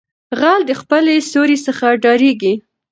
ـ 0.19 0.37
غل 0.39 0.61
دې 0.67 0.75
خپلې 0.81 1.15
سېرې 1.31 1.57
څخه 1.67 1.85
ډاريږي. 2.03 2.53